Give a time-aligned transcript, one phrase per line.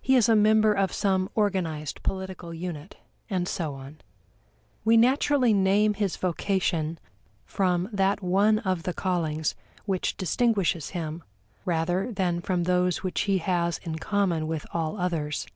[0.00, 2.96] He is a member of some organized political unit,
[3.28, 4.00] and so on.
[4.86, 6.98] We naturally name his vocation
[7.44, 9.54] from that one of the callings
[9.84, 11.22] which distinguishes him,
[11.66, 15.46] rather than from those which he has in common with all others.